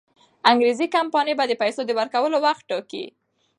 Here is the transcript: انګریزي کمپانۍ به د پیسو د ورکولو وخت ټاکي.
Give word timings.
انګریزي 0.51 0.87
کمپانۍ 0.95 1.33
به 1.37 1.45
د 1.47 1.53
پیسو 1.61 1.81
د 1.85 1.91
ورکولو 1.99 2.37
وخت 2.45 2.63
ټاکي. 2.69 3.05